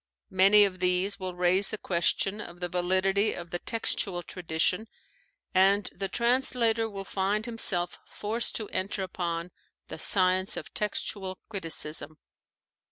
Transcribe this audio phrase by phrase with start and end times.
[0.31, 4.87] Many of these will raise the question of the validity of the textual tradition,
[5.53, 9.51] and the translator will find himself forced to enter upon
[9.89, 12.17] the science of textual criticism.